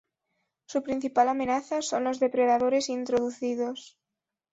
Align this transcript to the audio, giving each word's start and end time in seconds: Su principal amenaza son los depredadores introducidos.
Su 0.65 0.81
principal 0.81 1.29
amenaza 1.29 1.83
son 1.83 2.05
los 2.05 2.19
depredadores 2.19 2.89
introducidos. 2.89 3.99